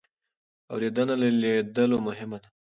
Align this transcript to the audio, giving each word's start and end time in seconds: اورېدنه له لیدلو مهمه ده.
اورېدنه 0.71 1.13
له 1.21 1.27
لیدلو 1.41 1.97
مهمه 2.07 2.37
ده. 2.43 2.49